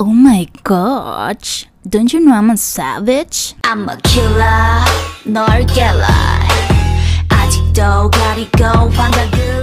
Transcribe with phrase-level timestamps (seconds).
[0.00, 3.54] Oh my gosh, don't you know I'm a savage?
[3.62, 4.82] I'm a killer
[5.24, 6.08] 널 깨라
[7.28, 9.62] 아직도 가리고 환각을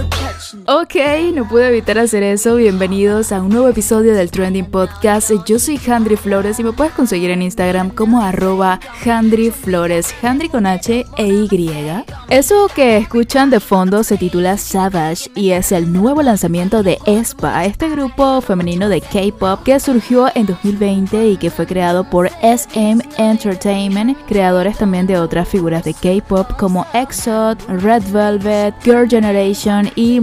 [0.66, 0.96] Ok,
[1.34, 2.56] no pude evitar hacer eso.
[2.56, 5.30] Bienvenidos a un nuevo episodio del Trending Podcast.
[5.46, 10.50] Yo soy Handry Flores y me puedes conseguir en Instagram como arroba Handry Flores, Handry
[10.50, 11.72] con H e Y.
[12.28, 17.64] Eso que escuchan de fondo se titula Savage y es el nuevo lanzamiento de Espa,
[17.64, 23.02] este grupo femenino de K-pop que surgió en 2020 y que fue creado por SM
[23.16, 30.20] Entertainment, creadores también de otras figuras de K-pop como EXO, Red Velvet, Girl Generation y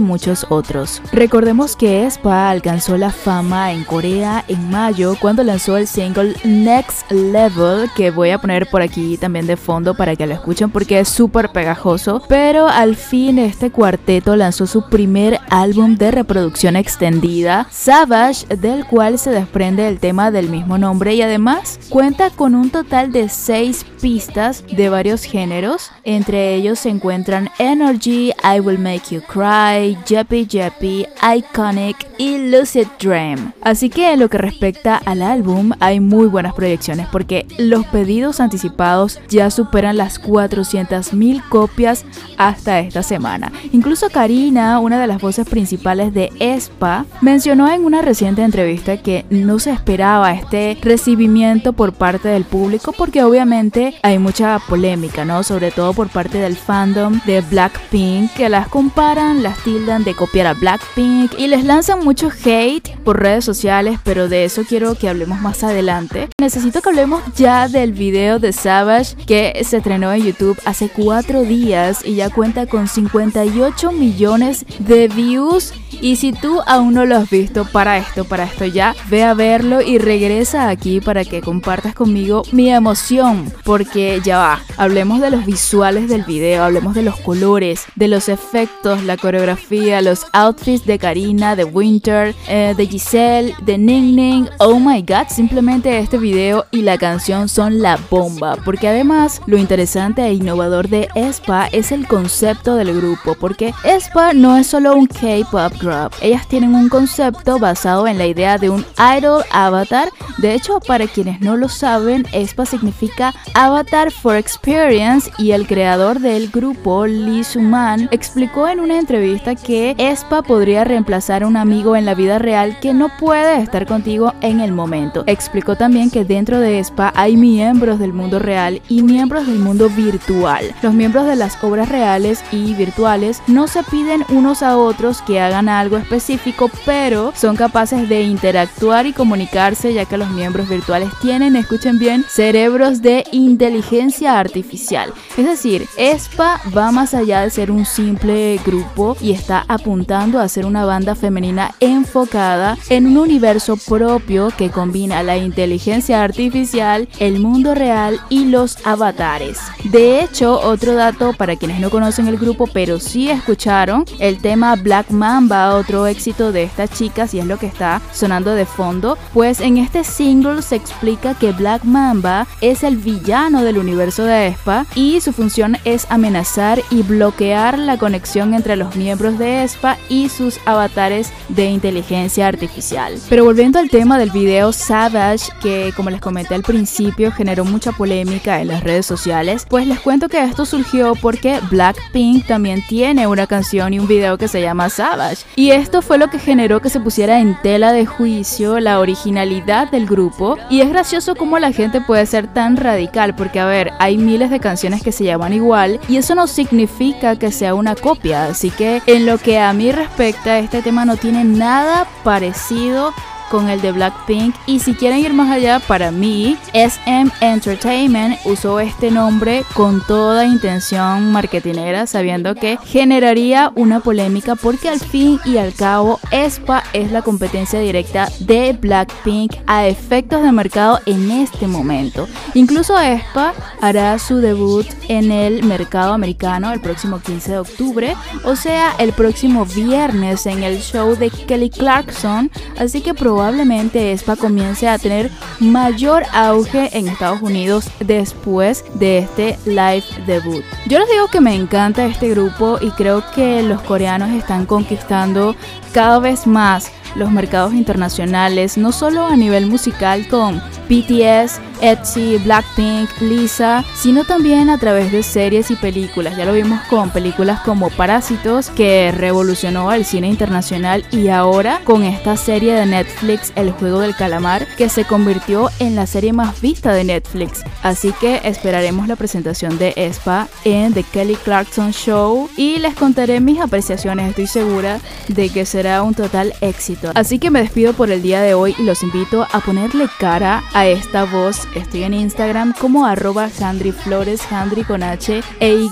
[0.48, 1.00] otros.
[1.12, 7.10] Recordemos que Espa alcanzó la fama en Corea en mayo cuando lanzó el single Next
[7.10, 11.00] Level, que voy a poner por aquí también de fondo para que lo escuchen porque
[11.00, 12.22] es súper pegajoso.
[12.28, 19.18] Pero al fin este cuarteto lanzó su primer álbum de reproducción extendida, Savage, del cual
[19.18, 23.84] se desprende el tema del mismo nombre y además cuenta con un total de 6
[24.00, 25.90] pistas de varios géneros.
[26.04, 32.88] Entre ellos se encuentran Energy, I Will Make You Cry, Jeppy Jeppy, Iconic y Lucid
[32.98, 33.52] Dream.
[33.62, 38.40] Así que en lo que respecta al álbum hay muy buenas proyecciones porque los pedidos
[38.40, 42.04] anticipados ya superan las 400.000 copias
[42.38, 43.52] hasta esta semana.
[43.70, 49.24] Incluso Karina, una de las voces principales de ESPA, mencionó en una reciente entrevista que
[49.30, 55.44] no se esperaba este recibimiento por parte del público porque obviamente hay mucha polémica, ¿no?
[55.44, 60.46] Sobre todo por parte del fandom de Blackpink que las comparan, las tildan de copiar
[60.46, 65.08] a Blackpink y les lanzan mucho hate por redes sociales, pero de eso quiero que
[65.08, 66.28] hablemos más adelante.
[66.40, 71.42] Necesito que hablemos ya del video de Savage que se estrenó en YouTube hace cuatro
[71.42, 75.72] días y ya cuenta con 58 millones de views.
[76.00, 79.34] Y si tú aún no lo has visto para esto, para esto ya, ve a
[79.34, 83.52] verlo y regresa aquí para que compartas conmigo mi emoción.
[83.64, 88.28] Porque ya va, hablemos de los visuales del video, hablemos de los colores, de los
[88.28, 94.48] efectos, la coreografía, los outfits de Karina, de Winter, eh, de Giselle, de Ning Ning.
[94.58, 98.56] Oh my god, simplemente este video y la canción son la bomba.
[98.64, 103.34] Porque además, lo interesante e innovador de Espa es el concepto del grupo.
[103.38, 106.12] Porque Espa no es solo un K-pop group.
[106.20, 108.84] Ellas tienen un concepto basado en la idea de un
[109.16, 110.10] idol avatar.
[110.38, 116.20] De hecho, para quienes no lo saben, Espa significa Avatar for Experience y el creador
[116.20, 121.96] del grupo, Lee Suman, explicó en una entrevista que Espa podría reemplazar a un amigo
[121.96, 125.24] en la vida real que no puede estar contigo en el momento.
[125.26, 129.88] Explicó también que dentro de Espa hay miembros del mundo real y miembros del mundo
[129.88, 130.74] virtual.
[130.82, 135.40] Los miembros de las obras reales y virtuales no se piden unos a otros que
[135.40, 141.10] hagan algo específico, pero son capaces de interactuar y comunicarse ya que los miembros virtuales
[141.22, 145.12] tienen, escuchen bien, cerebros de inteligencia artificial.
[145.36, 150.48] Es decir, ESPA va más allá de ser un simple grupo y está apuntando a
[150.48, 157.40] ser una banda femenina enfocada en un universo propio que combina la inteligencia artificial, el
[157.40, 159.58] mundo real y los avatares.
[159.84, 164.76] De hecho, otro dato para quienes no conocen el grupo pero sí escucharon, el tema
[164.76, 169.18] Black Mamba, otro éxito de estas chicas y es lo que está sonando de fondo,
[169.32, 174.48] pues en este single se explica que Black Mamba es el villano del universo de
[174.48, 179.98] ESPA y su función es amenazar y bloquear la conexión entre los miembros de ESPA
[180.08, 183.18] y sus avatares de inteligencia artificial.
[183.28, 187.92] Pero volviendo al tema del video Savage, que como les comenté al principio generó mucha
[187.92, 193.26] polémica en las redes sociales, pues les cuento que esto surgió porque Blackpink también tiene
[193.26, 195.44] una canción y un video que se llama Savage.
[195.56, 199.90] Y esto fue lo que generó que se pusiera en tela de juicio la originalidad
[199.90, 200.56] del grupo.
[200.68, 204.50] Y es gracioso cómo la gente puede ser tan radical porque a ver, hay miles
[204.50, 208.70] de canciones que se llaman igual y eso no significa que sea una copia, así
[208.70, 213.12] que en lo que a mí respecta, este tema no tiene nada parecido
[213.50, 214.54] con el de Blackpink.
[214.66, 220.46] Y si quieren ir más allá para mí SM Entertainment usó este nombre con toda
[220.46, 227.10] intención marketinera sabiendo que generaría una polémica porque al fin y al cabo ESPA es
[227.10, 232.28] la competencia directa de Blackpink a efectos de mercado en este momento.
[232.54, 238.54] Incluso ESPA hará su debut en el mercado americano el próximo 15 de octubre o
[238.54, 242.50] sea el próximo viernes en el show de Kelly Clarkson.
[242.78, 249.16] Así que probablemente probablemente ESPA comience a tener mayor auge en Estados Unidos después de
[249.16, 250.62] este live debut.
[250.86, 255.56] Yo les digo que me encanta este grupo y creo que los coreanos están conquistando
[255.94, 260.58] cada vez más los mercados internacionales, no solo a nivel musical con
[260.90, 266.36] BTS, Etsy, Blackpink, Lisa, sino también a través de series y películas.
[266.36, 272.04] Ya lo vimos con películas como Parásitos, que revolucionó al cine internacional, y ahora con
[272.04, 276.60] esta serie de Netflix, El Juego del Calamar, que se convirtió en la serie más
[276.60, 277.62] vista de Netflix.
[277.82, 283.40] Así que esperaremos la presentación de Espa en The Kelly Clarkson Show y les contaré
[283.40, 284.28] mis apreciaciones.
[284.28, 287.12] Estoy segura de que será un total éxito.
[287.14, 290.62] Así que me despido por el día de hoy y los invito a ponerle cara
[290.74, 291.66] a esta voz.
[291.74, 294.42] Estoy en Instagram como arroba Handry Flores,
[294.86, 295.90] con H e Y.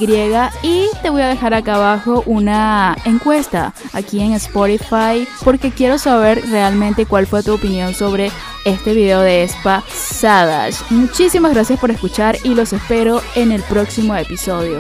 [0.63, 6.43] Y te voy a dejar acá abajo una encuesta aquí en Spotify porque quiero saber
[6.49, 8.31] realmente cuál fue tu opinión sobre
[8.65, 10.81] este video de Spa Sadash.
[10.91, 14.79] Muchísimas gracias por escuchar y los espero en el próximo episodio.